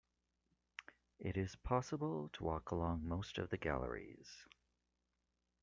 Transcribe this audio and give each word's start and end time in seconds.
It 1.19 1.37
is 1.37 1.55
possible 1.57 2.29
to 2.29 2.43
walk 2.43 2.71
along 2.71 3.07
most 3.07 3.37
of 3.37 3.51
the 3.51 3.57
galleries. 3.57 4.47